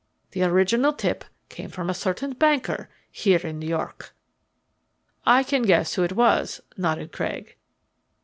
[0.31, 4.15] The original tip came from a certain banker here in New York."
[5.27, 7.55] "I can guess who it was," nodded Craig.